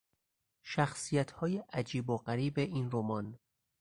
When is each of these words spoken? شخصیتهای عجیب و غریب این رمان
شخصیتهای 0.63 1.57
عجیب 1.73 2.09
و 2.09 2.17
غریب 2.17 2.59
این 2.59 2.89
رمان 2.91 3.39